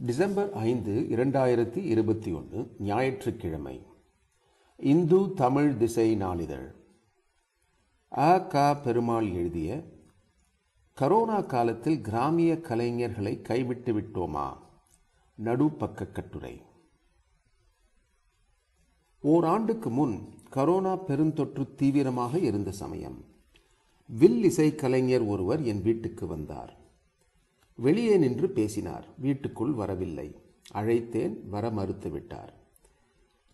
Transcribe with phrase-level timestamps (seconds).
[0.00, 3.86] December ஐந்து இரண்டாயிரத்தி இருபத்தி ஒன்று ஞாயிற்றுக்கிழமை.
[4.76, 6.74] இந்து தமிழ் திசை நாளிதழ்.
[8.16, 9.84] அ க பெருமாள் எழுதிய
[11.00, 14.56] கரோனா காலத்தில் கிராமிய கலைஞர்களை கைவிட்டு விட்டோமா?
[15.44, 16.62] நடுப்பக்க கட்டுரை.
[19.20, 23.24] ஓராண்டுக்கு முன் கரோனா பெருந்தொற்று தீவிரமாக இருந்த சமயம்
[24.06, 26.77] வில் இசை கலைஞர் ஒருவர் என் வீட்டுக்கு வந்தார்.
[27.78, 29.04] வெளியே நின்று பேசினார்.
[29.24, 30.28] வீட்டுக்குள் வரவில்லை.
[30.74, 32.52] அழைத்தேன் வர மறுத்துவிட்டார்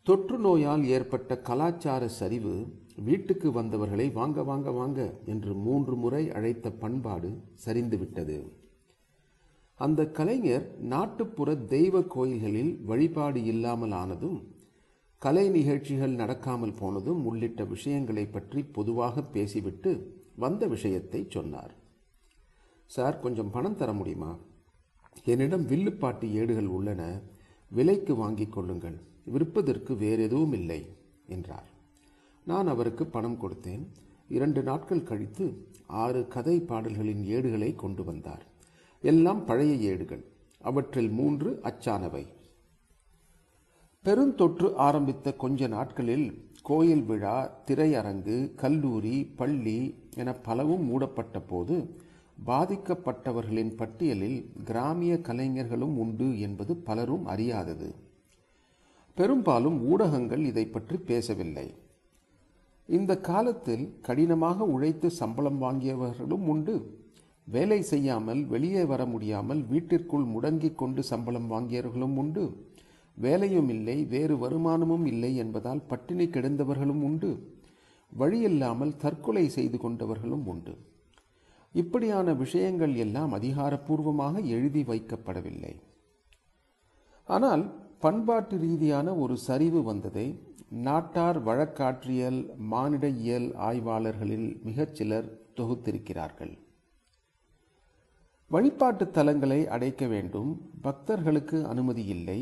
[0.06, 2.54] தொற்று நோயால் ஏற்பட்ட கலாச்சார சரிவு
[3.04, 7.30] வீட்டுக்கு வந்தவர்களை வாங்க வாங்க வாங்க என்று மூன்று முறை அழைத்த பண்பாடு
[7.64, 8.38] சரிந்துவிட்டது
[9.80, 14.38] அந்த கலைஞர் நாட்டுப்புற தெய்வ கோயில்களில் வழிபாடு இல்லாமல் ஆனதும்
[15.22, 19.92] கலை நிகழ்ச்சிகள் நடக்காமல் போனதும் உள்ளிட்ட விஷயங்களை பற்றி பொதுவாக பேசிவிட்டு
[20.36, 21.72] வந்த விஷயத்தை சொன்னார்.
[22.86, 24.38] சார் கொஞ்சம் பணம் தர முடியுமா?
[25.24, 27.20] என்னிடம் வில்லுப்பாட்டு ஏடுகள் உள்ளன.
[27.70, 29.00] விலைக்கு வாங்கிக் கொள்ளுங்கள்.
[29.24, 31.68] விற்பதற்கு வேறு எதுவும் இல்லை என்றார்.
[32.44, 33.86] நான் அவருக்கு பணம் கொடுத்தேன்.
[34.28, 38.46] இரண்டு நாட்கள் கழித்து ஆறு கதை பாடல்களின் ஏடுகளை கொண்டு வந்தார்.
[39.02, 40.24] எல்லாம் பழைய ஏடுகள்.
[40.60, 42.26] அவற்றில் மூன்று அச்சானவை.
[44.04, 52.02] பெருந்தொற்று ஆரம்பித்த கொஞ்ச நாட்களில் கோயில் விழா திரையரங்கு கல்லூரி பள்ளி என பலவும் மூடப்பட்ட போது
[52.38, 57.94] பாதிக்கப்பட்டவர்களின் பட்டியலில் கிராமிய கலைஞர்களும் உண்டு என்பது பலரும் அறியாதது.
[59.14, 61.74] பெரும்பாலும் ஊடகங்கள் இதை பற்றி பேசவில்லை.
[62.86, 67.02] இந்த காலத்தில் கடினமாக உழைத்து சம்பளம் வாங்கியவர்களும் உண்டு.
[67.44, 72.44] வேலை செய்யாமல் வெளியே வர முடியாமல் வீட்டிற்குள் முடங்கிக் கொண்டு சம்பளம் வாங்கியவர்களும் உண்டு.
[73.16, 77.30] வேலையும் இல்லை வேறு வருமானமும் இல்லை என்பதால் பட்டினி கிடந்தவர்களும் உண்டு.
[78.12, 80.74] வழியில்லாமல் தற்கொலை செய்து கொண்டவர்களும் உண்டு.
[81.74, 85.74] இப்படியான விஷயங்கள் எல்லாம் அதிகாரப்பூர்வமாக எழுதி வைக்கப்படவில்லை.
[87.28, 87.64] ஆனால்
[87.98, 90.26] பண்பாட்டு ரீதியான ஒரு சரிவு வந்ததை
[90.68, 96.54] நாட்டார் வழக்காற்றியல் மானிட இயல் ஆய்வாளர்களில் மிகச் சிலர் தொகுத்திருக்கிறார்கள்.
[98.50, 100.50] வழிபாட்டு தலங்களை அடைக்க வேண்டும்
[100.82, 102.40] பக்தர்களுக்கு அனுமதி இல்லை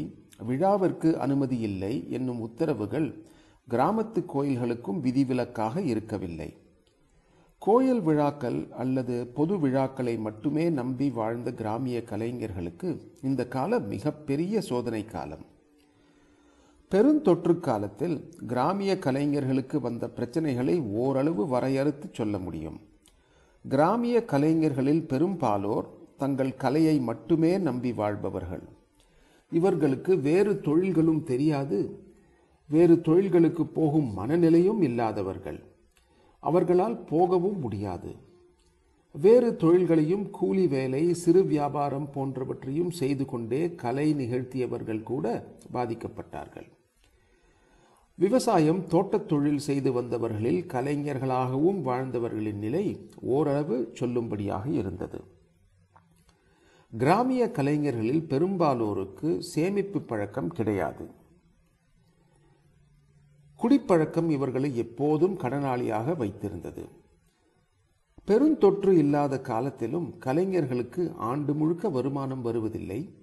[0.49, 3.09] விழாவிற்கு அனுமதி இல்லை என்னும் உத்தரவுகள்
[3.69, 6.51] கிராமத்து கோயில்களுக்கும் விதிவிலக்காக இருக்கவில்லை.
[7.65, 15.45] கோயில் விழாக்கள் அல்லது பொது விழாக்களை மட்டுமே நம்பி வாழ்ந்த கிராமிய கலைஞர்களுக்கு இந்த காலம் மிகப்பெரிய சோதனை காலம்.
[16.91, 22.81] பெருந்தொற்று காலத்தில் கிராமிய கலைஞர்களுக்கு வந்த பிரச்சனைகளை ஓரளவு வரையறுத்து சொல்ல முடியும்.
[23.69, 28.63] கிராமிய கலைஞர்களில் பெரும்பாலோர் தங்கள் கலையை மட்டுமே நம்பி வாழ்பவர்கள்.
[29.51, 31.99] இவர்களுக்கு வேறு தொழில்களும் தெரியாது.
[32.69, 35.71] வேறு தொழில்களுக்கு போகும் மனநிலையும் இல்லாதவர்கள்.
[36.43, 38.15] அவர்களால் போகவும் முடியாது.
[39.13, 45.25] வேறு தொழில்களையும் கூலி வேலை சிறு வியாபாரம் போன்றவற்றையும் செய்து கொண்டே கலை நிகழ்த்தியவர்கள் கூட
[45.73, 46.69] பாதிக்கப்பட்டார்கள்.
[48.15, 55.21] விவசாயம் தோட்டத் தொழில் செய்து வந்தவர்களில் கலைஞர்களாகவும் வாழ்ந்தவர்களின் நிலை ஓரளவு சொல்லும்படியாக இருந்தது.
[56.99, 61.21] கிராமிய கலைஞர்களில் பெரும்பாலோருக்கு சேமிப்பு பழக்கம் கிடையாது.
[63.63, 66.85] குடிப்பழக்கம் இவர்களை எப்போதும் கடனாளியாக வைத்திருந்தது.
[68.29, 73.15] பெருந்தொற்று இல்லாத காலத்திலும் கலைஞர்களுக்கு ஆண்டு முழுக்க வருமானம் வருவதில்லை.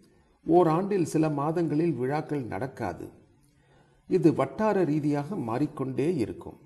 [0.45, 3.09] ஓராண்டில் சில மாதங்களில் விழாக்கள் நடக்காது.
[4.07, 6.57] இது வட்டார ரீதியாக மாறிக்கொண்டே இருக்கும்.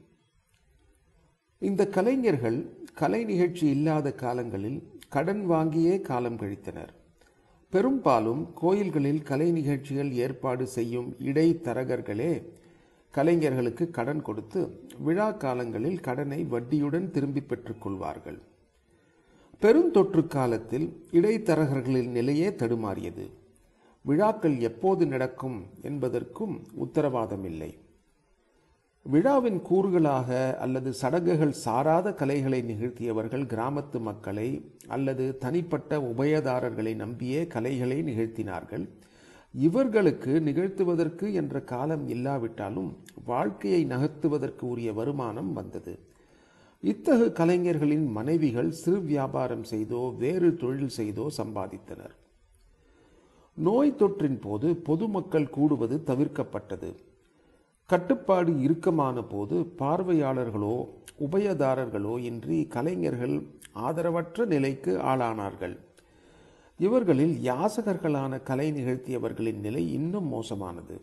[1.58, 4.80] இந்த கலைஞர்கள் கலை நிகழ்ச்சி இல்லாத காலங்களில்
[5.10, 6.92] கடன் வாங்கியே காலம் கழித்தனர்.
[7.70, 12.34] பெரும்பாலும் கோயில்களில் கலை நிகழ்ச்சிகள் ஏற்பாடு செய்யும் இடைத்தரகர்களே
[13.16, 14.62] கலைஞர்களுக்கு கடன் கொடுத்து
[15.06, 18.40] விழா காலங்களில் கடனை வட்டியுடன் திரும்பி பெற்றுக் கொள்வார்கள்.
[19.62, 20.88] பெருந்தொற்று காலத்தில்
[21.20, 23.26] இடைத்தரகர்களின் நிலையே தடுமாறியது.
[24.06, 25.58] விழாக்கள் எப்போது நடக்கும்
[25.90, 27.72] என்பதற்கும் உத்தரவாதம் இல்லை
[29.06, 30.30] விழாவின் கூறுகளாக
[30.64, 34.50] அல்லது சடங்குகள் சாராத கலைகளை நிகழ்த்தியவர்கள் கிராமத்து மக்களை
[34.88, 38.86] அல்லது தனிப்பட்ட உபயதாரர்களை நம்பியே கலைகளை நிகழ்த்தினார்கள்.
[39.54, 42.90] இவர்களுக்கு நிகழ்த்துவதற்கு என்ற காலம் இல்லாவிட்டாலும்
[43.26, 46.00] வாழ்க்கையை நகர்த்துவதற்கு உரிய வருமானம் வந்தது.
[46.84, 52.16] இத்தகு கலைஞர்களின் மனைவிகள் சிறு வியாபாரம் செய்தோ வேறு தொழில் செய்தோ சம்பாதித்தனர்.
[53.58, 56.92] நோய் தொற்றின் போது பொதுமக்கள் கூடுவது தவிர்க்கப்பட்டது.
[57.86, 60.76] கட்டுப்பாடு இறுக்கமான போது பார்வையாளர்களோ
[61.20, 63.36] உபயதாரர்களோ இன்றி கலைஞர்கள்
[63.76, 65.76] ஆதரவற்ற நிலைக்கு ஆளானார்கள்.
[66.78, 71.02] இவர்களில் யாசகர்களான கலை நிகழ்த்தியவர்களின் நிலை இன்னும் மோசமானது.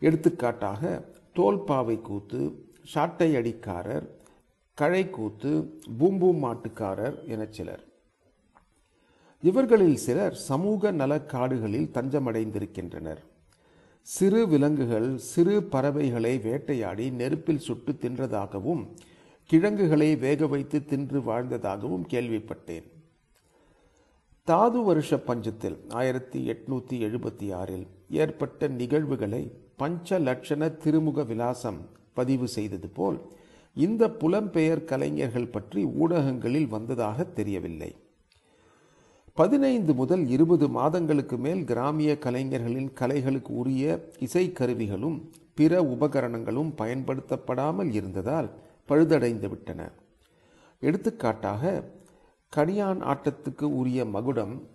[0.00, 1.04] எடுத்துக்காட்டாக
[1.36, 4.20] தோல்பாவை கூத்து சாட்டை அடிக்காரர்
[4.80, 7.84] கழைக்கூத்து பூம்பூம் மாட்டுக்காரர் என சிலர்.
[9.42, 13.18] இவர்களில் சிலர் சமூக நலக்காடுகளில் தஞ்சமடைந்திருக்கின்றனர்.
[14.02, 18.86] சிறு விலங்குகள் சிறு பறவைகளை வேட்டையாடி நெருப்பில் சுட்டு தின்றதாகவும்
[19.44, 22.91] கிழங்குகளை வேக வைத்து தின்று வாழ்ந்ததாகவும் கேள்விப்பட்டேன்.
[24.44, 29.40] தாது வருஷ பஞ்சத்தில் ஆயிரத்தி எட்நூத்தி எழுபத்தி ஆறில் ஏற்பட்ட நிகழ்வுகளை
[29.76, 31.78] பஞ்ச லட்சண திருமுக விலாசம்
[32.12, 33.18] பதிவு செய்தது போல்
[33.76, 37.96] இந்த புலம்பெயர் கலைஞர்கள் பற்றி ஊடகங்களில் வந்ததாக தெரியவில்லை.
[39.32, 45.18] பதினைந்து முதல் இருபது மாதங்களுக்கு மேல் கிராமிய கலைஞர்களின் கலைகளுக்கு உரிய இசைக்கருவிகளும்
[45.54, 48.50] பிற உபகரணங்களும் பயன்படுத்தப்படாமல் இருந்ததால்
[48.88, 49.92] பழுதடைந்து விட்டன
[50.80, 51.82] எடுத்துக்காட்டாக
[52.56, 54.68] கடியான் ஆட்டத்துக்கு உரிய மகுடம்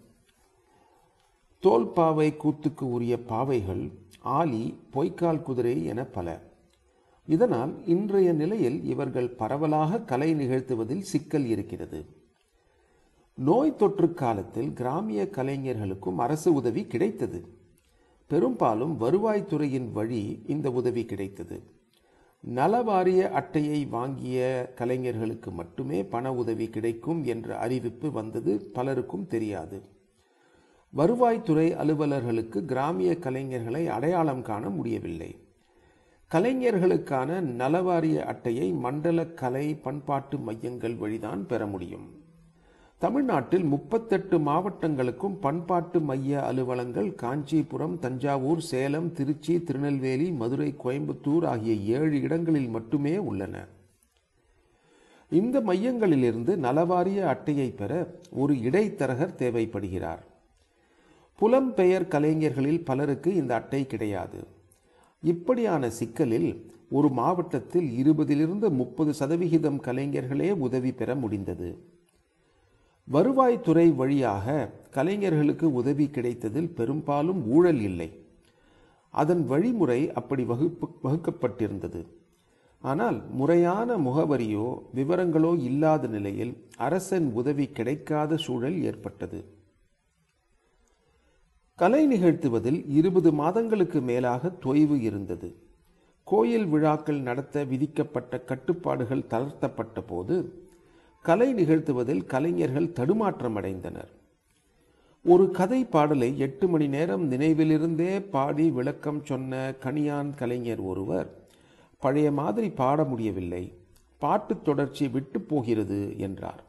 [1.64, 6.42] தோல்பாவை கூத்துக்கு உரிய பாவைகள் ஆலி பொய்க்கால் குதிரை என பல.
[7.26, 12.06] இதனால் இன்றைய நிலையில் இவர்கள் பரவலாக கலை நிகழ்த்துவதில் சிக்கல் இருக்கிறது.
[13.36, 17.48] நோய் தொற்று காலத்தில் கிராமிய கலைஞர்களுக்கும் அரசு உதவி கிடைத்தது.
[18.28, 21.64] பெரும்பாலும் வருவாய்த்துறையின் வழி இந்த உதவி கிடைத்தது.
[22.46, 29.82] நலவாரிய அட்டையை வாங்கிய கலைஞர்களுக்கு மட்டுமே பண உதவி கிடைக்கும் என்ற அறிவிப்பு வந்தது பலருக்கும் தெரியாது.
[30.96, 35.48] வருவாய்த்துறை அலுவலர்களுக்கு கிராமிய கலைஞர்களை அடையாளம் காண முடியவில்லை.
[36.28, 42.17] கலைஞர்களுக்கான நலவாரிய அட்டையை மண்டல கலை பண்பாட்டு மையங்கள் வழிதான் பெற முடியும்.
[42.98, 52.22] தமிழ்நாட்டில் முப்பத்தெட்டு மாவட்டங்களுக்கும் பண்பாட்டு மைய அலுவலங்கள் காஞ்சிபுரம் தஞ்சாவூர் சேலம் திருச்சி திருநெல்வேலி மதுரை கோயம்புத்தூர் ஆகிய ஏழு
[52.22, 53.68] இடங்களில் மட்டுமே உள்ளன.
[55.30, 60.24] இந்த மையங்களிலிருந்து நலவாரிய அட்டையை பெற ஒரு இடைத்தரகர் தேவைப்படுகிறார்.
[61.42, 64.48] புலம்பெயர் கலைஞர்களில் பலருக்கு இந்த அட்டை கிடையாது.
[65.22, 71.96] இப்படியான சிக்கலில் ஒரு மாவட்டத்தில் இருபதிலிருந்து முப்பது சதவிகிதம் கலைஞர்களே உதவி பெற முடிந்தது.
[73.12, 78.10] வருவாய்த்துறை வழியாக கலைஞர்களுக்கு உதவி கிடைத்ததில் பெரும்பாலும் ஊழல் இல்லை.
[79.10, 82.02] அதன் வழிமுறை அப்படி வகுப்பு வகுக்கப்பட்டிருந்தது.
[82.84, 84.66] ஆனால் முறையான முகவரியோ
[84.96, 89.40] விவரங்களோ இல்லாத நிலையில் அரசன் உதவி கிடைக்காத சூழல் ஏற்பட்டது.
[91.76, 95.50] கலை நிகழ்த்துவதில் இருபது மாதங்களுக்கு மேலாக தொய்வு இருந்தது.
[96.24, 100.67] கோயில் விழாக்கள் நடத்த விதிக்கப்பட்ட கட்டுப்பாடுகள் தளர்த்தப்பட்ட போது
[101.28, 104.12] கலை நிகழ்த்துவதில் கலைஞர்கள் தடுமாற்றமடைந்தனர்.
[105.26, 111.30] ஒரு கதை பாடலை எட்டு மணி நேரம் நினைவிலிருந்தே பாடி விளக்கம் சொன்ன கனியான் கலைஞர் ஒருவர்
[112.00, 113.64] பழைய மாதிரி பாட முடியவில்லை
[114.18, 116.64] பாட்டு தொடர்ச்சி விட்டு போகிறது என்றார்.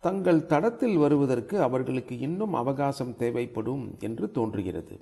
[0.00, 4.96] தங்கள் தடத்தில் வருவதற்கு அவர்களுக்கு இன்னும் அவகாசம் தேவைப்படும் என்று தோன்றுகிறது.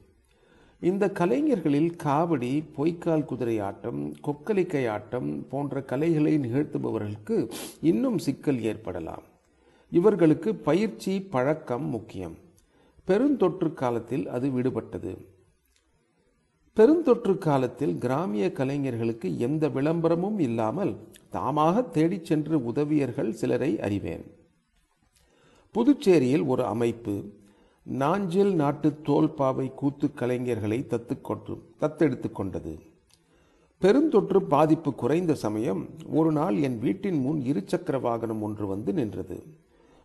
[0.85, 7.51] இந்த கலைஞர்களில் காவடி பொய்க்கால் குதிரை ஆட்டம் கொக்கலிக்கை ஆட்டம் போன்ற கலைகளை நிகழ்த்துபவர்களுக்கு
[7.81, 9.23] இன்னும் சிக்கல் ஏற்படலாம்.
[9.91, 12.37] இவர்களுக்கு பயிற்சி பழக்கம் முக்கியம்.
[13.07, 15.13] பெருந்தொற்று காலத்தில் அது விடுபட்டது.
[16.77, 20.97] பெருந்தொற்று காலத்தில் கிராமிய கலைஞர்களுக்கு எந்த விளம்பரமும் இல்லாமல்
[21.33, 24.27] தாமாக தேடிச் சென்று உதவியர்கள் சிலரை அறிவேன்.
[25.75, 27.15] புதுச்சேரியில் ஒரு அமைப்பு
[27.85, 32.79] நாஞ்சில் நாட்டு தோல்பாவை கூத்து கலைஞர்களை தத்துக்கொண்டு தத்தெடுத்து கொண்டது.
[33.83, 39.43] பெருந்தொற்று பாதிப்பு குறைந்த சமயம் ஒரு நாள் என் வீட்டின் முன் இருசக்கர வாகனம் ஒன்று வந்து நின்றது.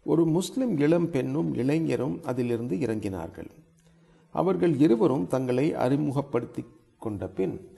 [0.03, 3.49] ஒரு முஸ்லிம் இளம் பெண்ணும் இளைஞரும் அதிலிருந்து இறங்கினார்கள்.
[4.29, 6.65] அவர்கள் இருவரும் தங்களை அறிமுகப்படுத்தி
[6.97, 7.69] கொண்ட பின்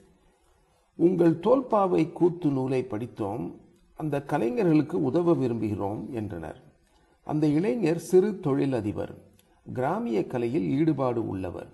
[0.94, 3.54] உங்கள் தோல்பாவை கூத்து நூலை படித்தோம்.
[3.96, 6.62] அந்த கலைஞர்களுக்கு உதவ விரும்புகிறோம் என்றனர்.
[7.24, 9.30] அந்த இளைஞர் சிறு தொழிலதிபர்.
[9.66, 11.68] கிராமிய கலையில் ஈடுபாடு உள்ளவர்.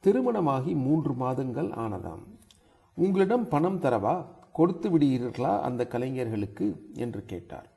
[0.00, 2.24] திருமணமாகி மூன்று மாதங்கள் ஆனதாம்.
[2.94, 4.24] உங்களிடம் பணம் தரவா?
[4.52, 6.90] கொடுத்து விடுகிறீர்களா அந்த கலைஞர்களுக்கு?
[6.94, 7.68] என்று கேட்டார்.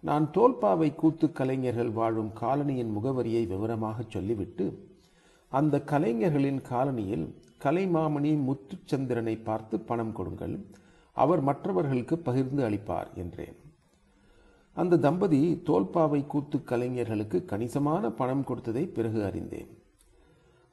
[0.00, 4.88] நான் தோல்பாவை கூத்து கலைஞர்கள் வாழும் காலனியின் முகவரியை விவரமாக சொல்லிவிட்டு
[5.48, 10.66] அந்த கலைஞர்களின் காலனியில் கலைமாமணி முத்துச்சந்திரனை பார்த்து பணம் கொடுங்கள்
[11.12, 13.56] அவர் மற்றவர்களுக்கு பகிர்ந்து அளிப்பார் என்றேன்.
[14.72, 19.78] அந்த தம்பதி தோல்பாவை கூத்து கலைஞர்களுக்கு கணிசமான பணம் கொடுத்ததை பிறகு அறிந்தேன்.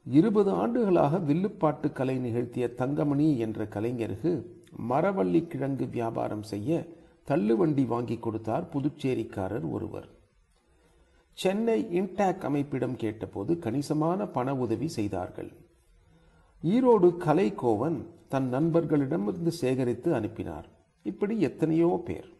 [0.06, 4.46] இருபது ஆண்டுகளாக வில்லுப்பாட்டு கலை நிகழ்த்திய தங்கமணி என்ற கலைஞருக்கு
[4.88, 6.86] மரவள்ளி கிழங்கு வியாபாரம் செய்ய
[7.28, 10.08] தள்ளுவண்டி வாங்கி கொடுத்தார் புதுச்சேரிக்காரர் ஒருவர்.
[11.32, 15.52] சென்னை இன்டாக் அமைப்பிடம் கேட்டபோது கணிசமான பண உதவி செய்தார்கள்.
[16.62, 20.66] ஈரோடு கலைக்கோவன் தன் நண்பர்களிடமிருந்து சேகரித்து அனுப்பினார்.
[21.02, 22.36] இப்படி எத்தனையோ பேர்.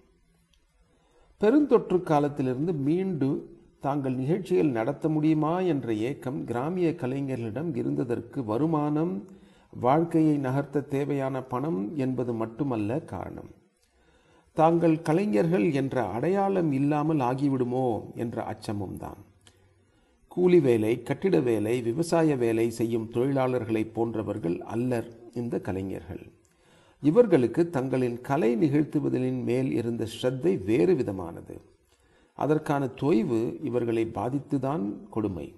[1.42, 9.24] பெருந்தொற்று காலத்திலிருந்து மீண்டு தாங்கள் நிகழ்ச்சிகள் நடத்த முடியுமா என்ற ஏக்கம் கிராமிய கலைஞர்களிடம் இருந்ததற்கு வருமானம்
[9.70, 13.50] வாழ்க்கையை நகர்த்த தேவையான பணம் என்பது மட்டுமல்ல காரணம்.
[14.52, 19.16] தாங்கள் கலைஞர்கள் என்ற அடையாளம் இல்லாமல் ஆகிவிடுமோ என்ற அச்சமும் தான்.
[20.28, 26.24] கூலி வேலை கட்டிட வேலை விவசாய வேலை செய்யும் தொழிலாளர்களைப் போன்றவர்கள் அல்லர் இந்த கலைஞர்கள்.
[27.00, 31.60] இவர்களுக்கு தங்களின் கலை நிகழ்த்துவதலின் மேல் இருந்த ஸ்ரத்தை வேறு விதமானது.
[32.34, 35.54] அதற்கான தொய்வு இவர்களை பாதித்துதான் கொடுமை.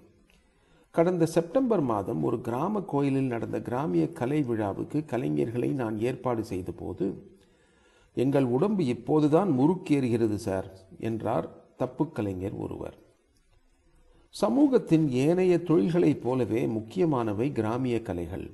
[0.91, 7.23] கடந்த செப்டம்பர் மாதம் ஒரு கிராம கோயிலில் நடந்த கிராமிய கலை விழாவுக்கு கலைஞர்களை நான் ஏற்பாடு செய்தபோது
[8.13, 12.97] எங்கள் உடம்பு இப்போதுதான் முறுக்கேறுகிறது சார் என்றார் தப்பு கலைஞர் ஒருவர்.
[14.29, 18.51] சமூகத்தின் ஏனைய தொழில்களைப் போலவே முக்கியமானவை கிராமிய கலைகள்.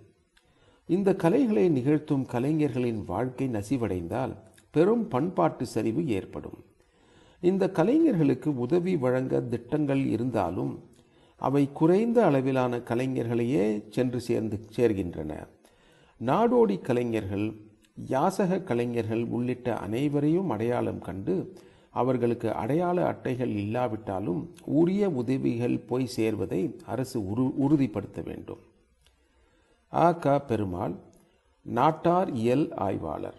[0.88, 4.34] இந்த கலைகளை நிகழ்த்தும் கலைஞர்களின் வாழ்க்கை நசிவடைந்தால்
[4.72, 6.60] பெரும் பண்பாட்டு சரிவு ஏற்படும்.
[7.42, 10.84] இந்த கலைஞர்களுக்கு உதவி வழங்க திட்டங்கள் இருந்தாலும்
[11.38, 15.32] அவை குறைந்த அளவிலான கலைஞர்களையே சென்று சேர்ந்து சேர்கின்றன.
[16.26, 17.48] நாடோடி கலைஞர்கள்
[18.10, 21.54] யாசக கலைஞர்கள் உள்ளிட்ட அனைவரையும் அடையாளம் கண்டு
[21.90, 28.60] அவர்களுக்கு அடையாள அட்டைகள் இல்லாவிட்டாலும் உரிய உதவிகள் போய் சேர்வதை அரசு உரு உறுதிப்படுத்த வேண்டும்.
[29.94, 30.96] ஆ க பெருமாள்
[31.66, 33.38] நாட்டார் இயல் ஆய்வாளர்.